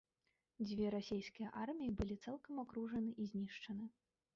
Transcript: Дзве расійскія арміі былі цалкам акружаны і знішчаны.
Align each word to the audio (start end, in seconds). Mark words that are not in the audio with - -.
Дзве 0.67 0.85
расійскія 0.95 1.47
арміі 1.67 1.95
былі 2.03 2.21
цалкам 2.27 2.67
акружаны 2.67 3.11
і 3.23 3.33
знішчаны. 3.35 3.85